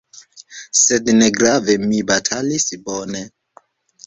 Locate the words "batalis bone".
2.13-3.23